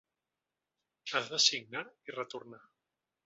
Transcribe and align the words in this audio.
Has 1.19 1.29
de 1.35 1.39
signar 1.45 1.85
i 2.09 2.17
retornar. 2.17 2.63